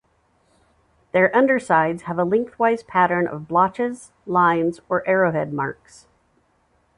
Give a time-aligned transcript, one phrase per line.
[1.11, 6.07] Their undersides have a lengthwise pattern of blotches, lines, or arrowhead marks.